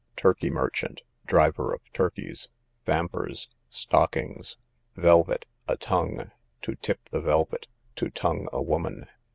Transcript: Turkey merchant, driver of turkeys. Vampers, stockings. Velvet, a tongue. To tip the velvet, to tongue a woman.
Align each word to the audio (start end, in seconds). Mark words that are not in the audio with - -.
Turkey 0.15 0.49
merchant, 0.49 1.03
driver 1.27 1.71
of 1.71 1.81
turkeys. 1.93 2.49
Vampers, 2.87 3.49
stockings. 3.69 4.57
Velvet, 4.95 5.45
a 5.67 5.77
tongue. 5.77 6.31
To 6.63 6.73
tip 6.73 7.05
the 7.09 7.21
velvet, 7.21 7.67
to 7.97 8.09
tongue 8.09 8.47
a 8.51 8.63
woman. 8.63 9.05